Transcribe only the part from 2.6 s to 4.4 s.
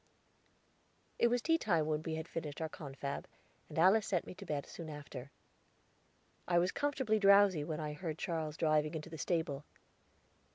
confab, and Alice sent me